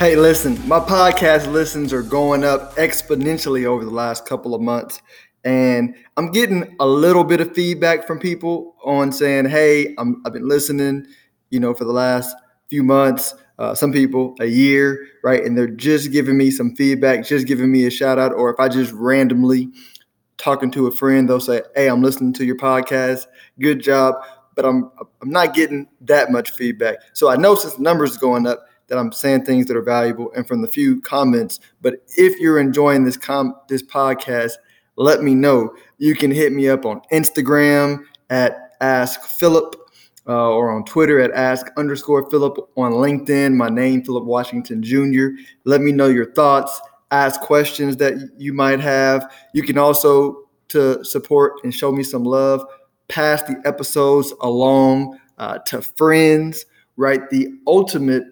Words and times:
Hey, 0.00 0.16
listen, 0.16 0.56
my 0.66 0.80
podcast 0.80 1.52
listens 1.52 1.92
are 1.92 2.00
going 2.00 2.42
up 2.42 2.74
exponentially 2.76 3.66
over 3.66 3.84
the 3.84 3.90
last 3.90 4.24
couple 4.24 4.54
of 4.54 4.62
months. 4.62 5.02
And 5.44 5.94
I'm 6.16 6.32
getting 6.32 6.74
a 6.80 6.86
little 6.86 7.22
bit 7.22 7.42
of 7.42 7.54
feedback 7.54 8.06
from 8.06 8.18
people 8.18 8.76
on 8.82 9.12
saying, 9.12 9.50
hey, 9.50 9.94
i 9.98 10.04
have 10.24 10.32
been 10.32 10.48
listening, 10.48 11.06
you 11.50 11.60
know, 11.60 11.74
for 11.74 11.84
the 11.84 11.92
last 11.92 12.34
few 12.70 12.82
months 12.82 13.34
uh, 13.60 13.74
some 13.74 13.92
people 13.92 14.34
a 14.40 14.46
year, 14.46 15.06
right? 15.22 15.44
And 15.44 15.56
they're 15.56 15.68
just 15.68 16.10
giving 16.10 16.36
me 16.36 16.50
some 16.50 16.74
feedback, 16.74 17.24
just 17.24 17.46
giving 17.46 17.70
me 17.70 17.84
a 17.84 17.90
shout 17.90 18.18
out. 18.18 18.32
Or 18.32 18.52
if 18.52 18.58
I 18.58 18.68
just 18.68 18.90
randomly 18.92 19.68
talking 20.38 20.70
to 20.72 20.86
a 20.86 20.92
friend, 20.92 21.28
they'll 21.28 21.40
say, 21.40 21.62
hey, 21.76 21.88
I'm 21.88 22.02
listening 22.02 22.32
to 22.34 22.44
your 22.44 22.56
podcast. 22.56 23.26
Good 23.60 23.80
job. 23.80 24.14
But 24.56 24.64
I'm, 24.64 24.90
I'm 25.22 25.30
not 25.30 25.54
getting 25.54 25.86
that 26.00 26.32
much 26.32 26.52
feedback. 26.52 26.96
So 27.12 27.28
I 27.28 27.36
know 27.36 27.54
since 27.54 27.78
numbers 27.78 28.16
going 28.16 28.46
up, 28.46 28.66
that 28.88 28.98
I'm 28.98 29.12
saying 29.12 29.44
things 29.44 29.66
that 29.66 29.76
are 29.76 29.82
valuable 29.82 30.32
and 30.34 30.46
from 30.48 30.62
the 30.62 30.66
few 30.66 31.00
comments. 31.00 31.60
But 31.80 32.02
if 32.16 32.40
you're 32.40 32.58
enjoying 32.58 33.04
this 33.04 33.16
com 33.16 33.54
this 33.68 33.84
podcast, 33.84 34.54
let 34.96 35.22
me 35.22 35.32
know. 35.32 35.72
You 35.98 36.16
can 36.16 36.32
hit 36.32 36.52
me 36.52 36.68
up 36.68 36.84
on 36.84 37.00
Instagram 37.12 38.00
at 38.30 38.72
Ask 38.80 39.22
Philip 39.22 39.76
uh, 40.30 40.48
or 40.48 40.70
on 40.70 40.84
Twitter 40.84 41.20
at 41.20 41.32
Ask 41.32 41.66
underscore 41.76 42.30
Philip 42.30 42.56
on 42.76 42.92
LinkedIn. 42.92 43.54
My 43.54 43.68
name 43.68 44.04
Philip 44.04 44.24
Washington 44.24 44.80
Jr. 44.80 45.30
Let 45.64 45.80
me 45.80 45.90
know 45.90 46.06
your 46.06 46.32
thoughts. 46.32 46.80
Ask 47.10 47.40
questions 47.40 47.96
that 47.96 48.14
you 48.38 48.52
might 48.52 48.78
have. 48.78 49.34
You 49.52 49.64
can 49.64 49.76
also 49.76 50.44
to 50.68 51.04
support 51.04 51.54
and 51.64 51.74
show 51.74 51.90
me 51.90 52.04
some 52.04 52.22
love. 52.22 52.64
Pass 53.08 53.42
the 53.42 53.60
episodes 53.64 54.32
along 54.40 55.18
uh, 55.38 55.58
to 55.66 55.82
friends. 55.82 56.64
Right, 56.96 57.28
the 57.30 57.48
ultimate 57.66 58.24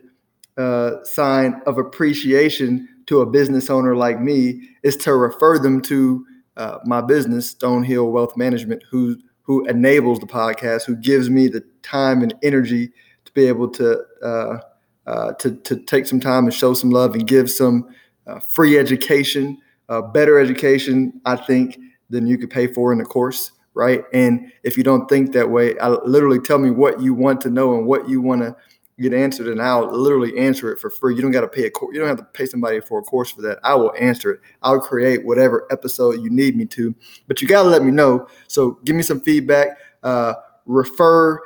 uh, 0.57 1.03
sign 1.03 1.61
of 1.67 1.79
appreciation 1.79 2.87
to 3.07 3.23
a 3.23 3.27
business 3.27 3.71
owner 3.71 3.97
like 3.97 4.21
me 4.21 4.69
is 4.83 4.97
to 4.99 5.17
refer 5.17 5.59
them 5.59 5.81
to 5.83 6.25
uh, 6.59 6.79
my 6.85 7.01
business, 7.01 7.55
Stonehill 7.55 8.13
Wealth 8.13 8.37
Management, 8.37 8.83
who 8.91 9.17
who 9.49 9.67
enables 9.67 10.21
the 10.21 10.27
podcast, 10.27 10.85
who 10.85 10.95
gives 10.95 11.29
me 11.31 11.49
the 11.49 11.65
time 11.83 12.23
and 12.23 12.35
energy 12.43 12.93
to 13.25 13.33
be 13.33 13.47
able 13.47 13.69
to 13.69 14.05
uh, 14.23 14.59
uh 15.07 15.33
to 15.33 15.57
to 15.57 15.77
take 15.77 16.07
some 16.07 16.21
time 16.21 16.45
and 16.45 16.55
show 16.55 16.75
some 16.75 16.91
love 16.91 17.15
and 17.15 17.27
give 17.27 17.51
some 17.51 17.89
uh, 18.27 18.39
free 18.41 18.79
education, 18.79 19.59
uh, 19.89 20.03
better 20.03 20.39
education, 20.39 21.19
I 21.25 21.35
think, 21.35 21.79
than 22.11 22.27
you 22.27 22.37
could 22.37 22.51
pay 22.51 22.67
for 22.67 22.93
in 22.93 23.01
a 23.01 23.05
course, 23.05 23.53
right? 23.73 24.05
And 24.13 24.53
if 24.65 24.77
you 24.77 24.85
don't 24.85 25.09
think 25.09 25.33
that 25.33 25.51
way, 25.51 25.79
I 25.79 25.89
literally 25.89 26.41
tell 26.41 26.59
me 26.59 26.71
what 26.71 27.01
you 27.01 27.15
want 27.15 27.41
to 27.41 27.51
know 27.51 27.75
and 27.75 27.87
what 27.87 28.07
you 28.07 28.21
want 28.21 28.43
to 28.43 28.55
get 29.03 29.15
answered 29.15 29.49
and 29.49 29.63
I'll 29.63 29.87
literally 29.91 30.37
answer 30.39 30.73
it 30.73 30.79
for 30.79 30.91
free. 30.91 31.15
You 31.15 31.23
don't 31.23 31.31
got 31.31 31.43
to 31.43 31.49
pay 31.49 31.65
a 31.65 31.71
course. 31.71 31.95
You 31.95 32.01
don't 32.01 32.09
have 32.09 32.19
to 32.19 32.25
pay 32.25 32.47
somebody 32.47 32.81
for 32.81 32.99
a 32.99 33.03
course 33.03 33.31
for 33.31 33.43
that. 33.43 33.59
I 33.63 33.75
will 33.75 33.93
answer 33.99 34.33
it. 34.33 34.41
I'll 34.63 34.81
create 34.81 35.25
whatever 35.25 35.67
episode 35.71 36.21
you 36.23 36.31
need 36.31 36.57
me 36.57 36.67
to, 36.67 36.95
but 37.27 37.41
you 37.41 37.49
got 37.49 37.63
to 37.63 37.69
let 37.69 37.83
me 37.83 37.91
know. 37.91 38.27
So 38.49 38.79
give 38.85 38.97
me 38.97 39.03
some 39.03 39.21
feedback. 39.21 39.79
Uh, 40.03 40.35
refer 40.67 41.41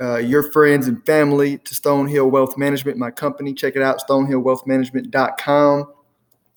uh, 0.00 0.16
your 0.16 0.50
friends 0.50 0.88
and 0.88 1.04
family 1.04 1.58
to 1.58 1.74
Stonehill 1.74 2.30
Wealth 2.30 2.56
Management, 2.56 2.96
my 2.96 3.10
company. 3.10 3.52
Check 3.52 3.76
it 3.76 3.82
out, 3.82 4.00
stonehillwealthmanagement.com. 4.08 5.92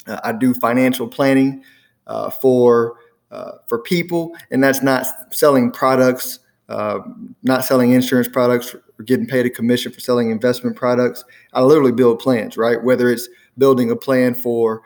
Uh, 0.07 0.19
I 0.23 0.31
do 0.31 0.53
financial 0.53 1.07
planning 1.07 1.63
uh, 2.07 2.29
for 2.29 2.97
uh, 3.31 3.53
for 3.67 3.79
people, 3.79 4.35
and 4.51 4.63
that's 4.63 4.83
not 4.83 5.07
selling 5.31 5.71
products, 5.71 6.39
uh, 6.73 6.99
not 7.43 7.63
selling 7.63 7.91
insurance 7.91 8.27
products 8.27 8.73
or 8.73 9.03
getting 9.05 9.27
paid 9.27 9.45
a 9.45 9.49
commission 9.49 9.91
for 9.91 9.99
selling 9.99 10.31
investment 10.31 10.75
products. 10.75 11.23
I 11.53 11.61
literally 11.61 11.91
build 11.91 12.19
plans, 12.19 12.57
right? 12.57 12.83
Whether 12.83 13.11
it's 13.11 13.29
building 13.59 13.91
a 13.91 13.95
plan 13.95 14.33
for 14.33 14.81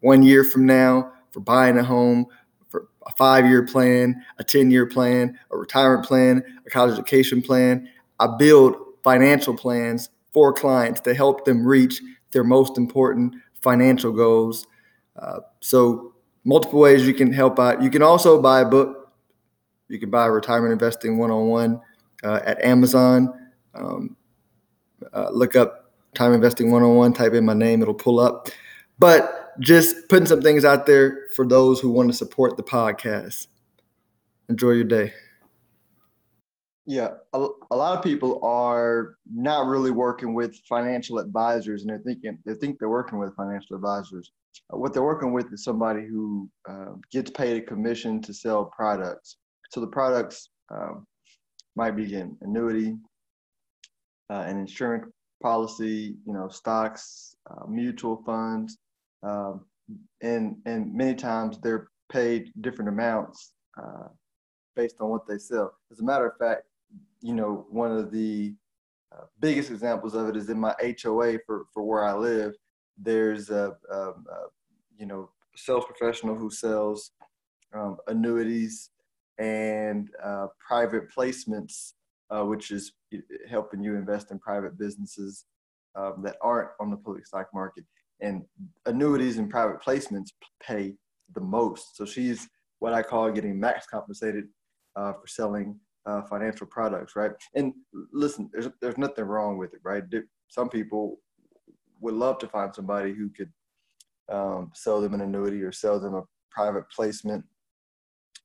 one 0.00 0.22
year 0.22 0.44
from 0.44 0.66
now, 0.66 1.10
for 1.30 1.40
buying 1.40 1.78
a 1.78 1.82
home, 1.82 2.26
for 2.68 2.88
a 3.06 3.12
five 3.12 3.46
year 3.46 3.64
plan, 3.64 4.22
a 4.38 4.44
10 4.44 4.70
year 4.70 4.84
plan, 4.84 5.38
a 5.50 5.56
retirement 5.56 6.06
plan, 6.06 6.44
a 6.66 6.70
college 6.70 6.92
education 6.92 7.40
plan. 7.40 7.88
I 8.20 8.28
build 8.38 8.76
financial 9.02 9.56
plans 9.56 10.10
for 10.32 10.52
clients 10.52 11.00
to 11.00 11.14
help 11.14 11.46
them 11.46 11.66
reach 11.66 12.02
their 12.32 12.44
most 12.44 12.76
important 12.76 13.34
financial 13.62 14.12
goals. 14.12 14.66
Uh, 15.18 15.40
so, 15.60 16.12
multiple 16.44 16.78
ways 16.78 17.06
you 17.06 17.14
can 17.14 17.32
help 17.32 17.58
out. 17.58 17.82
You 17.82 17.88
can 17.88 18.02
also 18.02 18.40
buy 18.40 18.60
a 18.60 18.64
book. 18.66 19.05
You 19.88 19.98
can 19.98 20.10
buy 20.10 20.26
Retirement 20.26 20.72
Investing 20.72 21.18
One 21.18 21.30
on 21.30 21.46
One 21.46 21.80
at 22.22 22.62
Amazon. 22.64 23.32
Um, 23.74 24.16
uh, 25.12 25.30
look 25.30 25.54
up 25.54 25.92
Time 26.14 26.32
Investing 26.32 26.70
101, 26.70 27.12
type 27.12 27.34
in 27.34 27.44
my 27.44 27.54
name, 27.54 27.82
it'll 27.82 27.94
pull 27.94 28.18
up. 28.18 28.48
But 28.98 29.52
just 29.60 30.08
putting 30.08 30.26
some 30.26 30.40
things 30.40 30.64
out 30.64 30.86
there 30.86 31.28
for 31.36 31.46
those 31.46 31.78
who 31.78 31.90
want 31.90 32.10
to 32.10 32.16
support 32.16 32.56
the 32.56 32.62
podcast. 32.62 33.48
Enjoy 34.48 34.70
your 34.70 34.84
day. 34.84 35.12
Yeah, 36.86 37.10
a, 37.32 37.48
a 37.70 37.76
lot 37.76 37.98
of 37.98 38.04
people 38.04 38.42
are 38.44 39.16
not 39.30 39.66
really 39.66 39.90
working 39.90 40.34
with 40.34 40.56
financial 40.68 41.18
advisors, 41.18 41.82
and 41.82 41.90
they're 41.90 41.98
thinking 41.98 42.38
they 42.46 42.54
think 42.54 42.78
they're 42.78 42.88
working 42.88 43.18
with 43.18 43.34
financial 43.34 43.74
advisors. 43.74 44.30
What 44.70 44.92
they're 44.92 45.02
working 45.02 45.32
with 45.32 45.52
is 45.52 45.64
somebody 45.64 46.06
who 46.06 46.48
uh, 46.68 46.92
gets 47.10 47.30
paid 47.30 47.56
a 47.56 47.66
commission 47.66 48.22
to 48.22 48.32
sell 48.32 48.66
products. 48.66 49.36
So 49.76 49.80
the 49.80 49.88
products 49.88 50.48
um, 50.70 51.06
might 51.74 51.90
be 51.90 52.14
an 52.14 52.38
annuity, 52.40 52.96
uh, 54.30 54.44
an 54.46 54.58
insurance 54.58 55.12
policy, 55.42 56.16
you 56.26 56.32
know, 56.32 56.48
stocks, 56.48 57.36
uh, 57.50 57.66
mutual 57.68 58.22
funds, 58.24 58.78
um, 59.22 59.66
and 60.22 60.56
and 60.64 60.94
many 60.94 61.14
times 61.14 61.58
they're 61.58 61.88
paid 62.10 62.52
different 62.62 62.88
amounts 62.88 63.52
uh, 63.76 64.08
based 64.74 64.96
on 65.02 65.10
what 65.10 65.26
they 65.28 65.36
sell. 65.36 65.74
As 65.92 66.00
a 66.00 66.04
matter 66.04 66.26
of 66.26 66.38
fact, 66.38 66.62
you 67.20 67.34
know, 67.34 67.66
one 67.68 67.92
of 67.92 68.10
the 68.10 68.54
uh, 69.14 69.26
biggest 69.40 69.70
examples 69.70 70.14
of 70.14 70.26
it 70.30 70.38
is 70.38 70.48
in 70.48 70.58
my 70.58 70.74
HOA 71.02 71.40
for 71.44 71.66
for 71.74 71.82
where 71.82 72.02
I 72.02 72.14
live. 72.14 72.54
There's 72.96 73.50
a, 73.50 73.76
a, 73.90 73.96
a 73.96 74.46
you 74.96 75.04
know 75.04 75.28
sales 75.54 75.84
professional 75.84 76.34
who 76.34 76.48
sells 76.48 77.10
um, 77.74 77.98
annuities 78.06 78.88
and 79.38 80.08
uh, 80.22 80.46
private 80.66 81.04
placements, 81.14 81.92
uh, 82.30 82.44
which 82.44 82.70
is 82.70 82.92
helping 83.48 83.82
you 83.82 83.94
invest 83.94 84.30
in 84.30 84.38
private 84.38 84.78
businesses 84.78 85.44
um, 85.94 86.22
that 86.22 86.36
aren't 86.42 86.70
on 86.80 86.90
the 86.90 86.96
public 86.96 87.26
stock 87.26 87.48
market. 87.54 87.84
And 88.20 88.42
annuities 88.86 89.38
and 89.38 89.50
private 89.50 89.80
placements 89.80 90.28
pay 90.62 90.94
the 91.34 91.40
most. 91.40 91.96
So 91.96 92.04
she's 92.04 92.48
what 92.78 92.92
I 92.92 93.02
call 93.02 93.30
getting 93.30 93.58
max 93.58 93.86
compensated 93.86 94.44
uh, 94.96 95.12
for 95.12 95.26
selling 95.26 95.78
uh, 96.06 96.22
financial 96.22 96.66
products, 96.66 97.16
right? 97.16 97.32
And 97.54 97.72
listen, 98.12 98.48
there's 98.52 98.68
there's 98.80 98.98
nothing 98.98 99.24
wrong 99.24 99.58
with 99.58 99.74
it, 99.74 99.80
right? 99.82 100.04
Some 100.48 100.68
people 100.68 101.18
would 102.00 102.14
love 102.14 102.38
to 102.38 102.48
find 102.48 102.74
somebody 102.74 103.12
who 103.12 103.28
could 103.30 103.50
um, 104.30 104.70
sell 104.74 105.00
them 105.00 105.14
an 105.14 105.20
annuity 105.20 105.62
or 105.62 105.72
sell 105.72 105.98
them 105.98 106.14
a 106.14 106.22
private 106.50 106.84
placement 106.94 107.44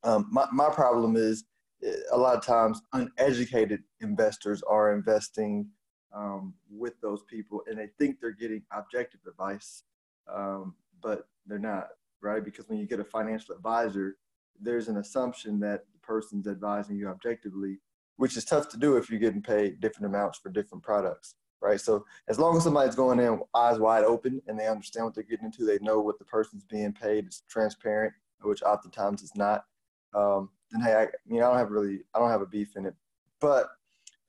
um, 0.03 0.27
my, 0.31 0.47
my 0.51 0.69
problem 0.69 1.15
is 1.15 1.43
eh, 1.83 1.93
a 2.11 2.17
lot 2.17 2.35
of 2.35 2.45
times 2.45 2.81
uneducated 2.93 3.83
investors 4.01 4.63
are 4.63 4.93
investing 4.93 5.67
um, 6.13 6.53
with 6.69 6.99
those 7.01 7.23
people 7.23 7.61
and 7.67 7.77
they 7.77 7.87
think 7.97 8.19
they're 8.19 8.31
getting 8.31 8.63
objective 8.71 9.21
advice, 9.27 9.83
um, 10.31 10.75
but 11.01 11.27
they're 11.45 11.59
not, 11.59 11.87
right? 12.21 12.43
Because 12.43 12.67
when 12.67 12.79
you 12.79 12.85
get 12.85 12.99
a 12.99 13.03
financial 13.05 13.55
advisor, 13.55 14.17
there's 14.59 14.87
an 14.87 14.97
assumption 14.97 15.59
that 15.59 15.85
the 15.93 15.99
person's 15.99 16.47
advising 16.47 16.97
you 16.97 17.07
objectively, 17.07 17.79
which 18.17 18.37
is 18.37 18.45
tough 18.45 18.69
to 18.69 18.77
do 18.77 18.97
if 18.97 19.09
you're 19.09 19.19
getting 19.19 19.41
paid 19.41 19.79
different 19.79 20.05
amounts 20.05 20.37
for 20.37 20.49
different 20.49 20.83
products, 20.83 21.35
right? 21.61 21.79
So 21.79 22.05
as 22.27 22.37
long 22.37 22.57
as 22.57 22.63
somebody's 22.63 22.95
going 22.95 23.19
in 23.19 23.41
eyes 23.55 23.79
wide 23.79 24.03
open 24.03 24.41
and 24.47 24.59
they 24.59 24.67
understand 24.67 25.05
what 25.05 25.15
they're 25.15 25.23
getting 25.23 25.45
into, 25.45 25.65
they 25.65 25.79
know 25.79 25.99
what 25.99 26.19
the 26.19 26.25
person's 26.25 26.63
being 26.63 26.93
paid, 26.93 27.25
it's 27.25 27.43
transparent, 27.49 28.13
which 28.41 28.61
oftentimes 28.63 29.23
is 29.23 29.35
not 29.35 29.63
um, 30.13 30.49
then 30.71 30.81
hey, 30.81 30.93
I, 30.95 31.07
you 31.25 31.39
know, 31.39 31.47
I 31.47 31.49
don't 31.49 31.57
have 31.57 31.71
really, 31.71 31.99
I 32.13 32.19
don't 32.19 32.29
have 32.29 32.41
a 32.41 32.45
beef 32.45 32.75
in 32.75 32.85
it. 32.85 32.95
But 33.39 33.67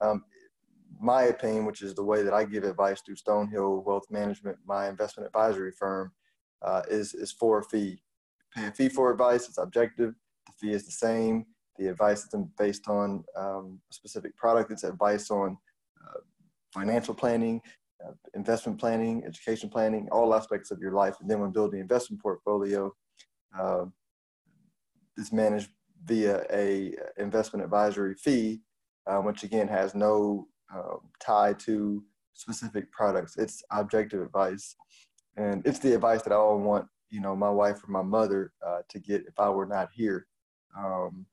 um, 0.00 0.24
my 1.00 1.24
opinion, 1.24 1.64
which 1.64 1.82
is 1.82 1.94
the 1.94 2.04
way 2.04 2.22
that 2.22 2.34
I 2.34 2.44
give 2.44 2.64
advice 2.64 3.00
through 3.00 3.16
Stonehill 3.16 3.84
Wealth 3.84 4.06
Management, 4.10 4.58
my 4.66 4.88
investment 4.88 5.26
advisory 5.26 5.72
firm, 5.72 6.12
uh, 6.62 6.82
is 6.88 7.14
is 7.14 7.32
for 7.32 7.58
a 7.58 7.64
fee. 7.64 8.02
Pay 8.54 8.66
a 8.66 8.72
fee 8.72 8.88
for 8.88 9.10
advice. 9.10 9.48
It's 9.48 9.58
objective. 9.58 10.14
The 10.46 10.52
fee 10.60 10.72
is 10.72 10.84
the 10.84 10.92
same. 10.92 11.46
The 11.78 11.88
advice 11.88 12.24
is 12.24 12.34
based 12.58 12.88
on 12.88 13.24
um, 13.36 13.80
a 13.90 13.94
specific 13.94 14.36
product. 14.36 14.70
It's 14.70 14.84
advice 14.84 15.30
on 15.30 15.56
uh, 16.00 16.20
financial 16.72 17.14
planning, 17.14 17.60
uh, 18.04 18.12
investment 18.34 18.78
planning, 18.78 19.24
education 19.26 19.68
planning, 19.70 20.08
all 20.12 20.34
aspects 20.34 20.70
of 20.70 20.80
your 20.80 20.92
life. 20.92 21.16
And 21.20 21.30
then 21.30 21.40
when 21.40 21.50
building 21.50 21.80
investment 21.80 22.22
portfolio, 22.22 22.94
uh, 23.58 23.86
is 25.16 25.32
managed 25.32 25.70
via 26.04 26.44
a 26.52 26.94
investment 27.18 27.64
advisory 27.64 28.14
fee, 28.14 28.60
uh, 29.06 29.18
which 29.18 29.42
again 29.42 29.68
has 29.68 29.94
no 29.94 30.48
uh, 30.74 30.96
tie 31.20 31.52
to 31.54 32.02
specific 32.32 32.90
products. 32.92 33.36
It's 33.36 33.62
objective 33.70 34.22
advice, 34.22 34.74
and 35.36 35.64
it's 35.66 35.78
the 35.78 35.94
advice 35.94 36.22
that 36.22 36.32
I 36.32 36.38
would 36.38 36.56
want 36.56 36.86
you 37.10 37.20
know 37.20 37.36
my 37.36 37.50
wife 37.50 37.82
or 37.84 37.90
my 37.90 38.02
mother 38.02 38.52
uh, 38.66 38.80
to 38.88 38.98
get 38.98 39.26
if 39.26 39.38
I 39.38 39.50
were 39.50 39.66
not 39.66 39.90
here. 39.92 40.26
Um, 40.76 41.26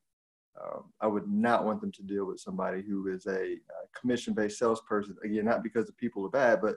um, 0.62 0.92
I 1.00 1.08
would 1.08 1.30
not 1.30 1.64
want 1.64 1.80
them 1.80 1.92
to 1.94 2.04
deal 2.04 2.26
with 2.26 2.42
somebody 2.42 2.82
who 2.82 3.08
is 3.08 3.26
a, 3.28 3.54
a 3.54 4.00
commission-based 4.00 4.60
salesperson. 4.60 5.16
Again, 5.24 5.46
not 5.46 5.64
because 5.64 5.86
the 5.86 5.94
people 5.94 6.26
are 6.26 6.30
bad, 6.30 6.62
but 6.62 6.76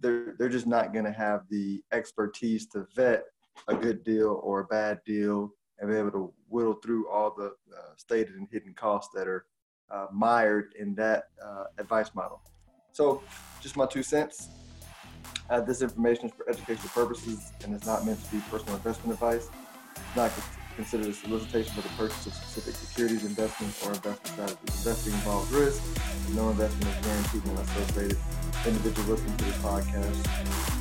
they're 0.00 0.34
they're 0.38 0.48
just 0.48 0.66
not 0.66 0.92
going 0.92 1.04
to 1.04 1.12
have 1.12 1.42
the 1.50 1.82
expertise 1.92 2.66
to 2.68 2.86
vet 2.94 3.24
a 3.66 3.74
good 3.74 4.04
deal 4.04 4.40
or 4.42 4.60
a 4.60 4.66
bad 4.66 5.00
deal 5.04 5.52
and 5.78 5.90
be 5.90 5.96
able 5.96 6.10
to 6.10 6.32
whittle 6.48 6.74
through 6.74 7.08
all 7.08 7.34
the 7.36 7.46
uh, 7.46 7.94
stated 7.96 8.34
and 8.34 8.48
hidden 8.50 8.74
costs 8.74 9.12
that 9.14 9.28
are 9.28 9.46
uh, 9.90 10.06
mired 10.12 10.74
in 10.78 10.94
that 10.94 11.24
uh, 11.44 11.64
advice 11.78 12.14
model. 12.14 12.40
So, 12.92 13.22
just 13.60 13.76
my 13.76 13.86
two 13.86 14.02
cents. 14.02 14.48
Uh, 15.50 15.60
this 15.60 15.80
information 15.80 16.26
is 16.26 16.32
for 16.32 16.48
educational 16.48 16.88
purposes 16.88 17.52
and 17.64 17.74
is 17.74 17.86
not 17.86 18.04
meant 18.04 18.22
to 18.22 18.30
be 18.30 18.42
personal 18.50 18.76
investment 18.76 19.14
advice. 19.14 19.48
It's 19.94 20.16
not 20.16 20.30
considered 20.76 21.06
a 21.06 21.12
solicitation 21.12 21.74
for 21.74 21.80
the 21.80 21.94
purchase 21.96 22.26
of 22.26 22.34
specific 22.34 22.74
securities, 22.74 23.24
investments, 23.24 23.84
or 23.84 23.92
investment 23.92 24.26
strategies. 24.26 24.86
Investing 24.86 25.12
involves 25.14 25.50
risk, 25.50 25.82
and 26.26 26.36
no 26.36 26.50
investment 26.50 26.94
is 26.94 27.06
guaranteed 27.06 27.44
unless 27.46 27.76
associated. 27.78 28.18
Individuals 28.66 29.08
listening 29.08 29.36
to 29.36 29.44
this 29.44 29.56
podcast 29.58 30.26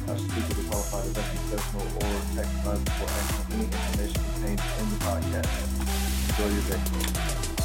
uh, 0.09 0.17
speak 0.17 0.47
with 0.49 0.65
a 0.65 0.69
qualified 0.69 1.05
investment 1.05 1.49
professional 1.49 1.87
or 1.97 2.15
tax 2.35 2.47
advisor 2.65 3.03
on 3.03 3.53
any 3.53 3.63
information 3.65 4.23
contained 4.33 4.61
in 4.79 4.89
the 4.89 4.97
podcast. 5.05 5.51
Enjoy 6.29 6.53
your 6.53 7.51
day. 7.51 7.56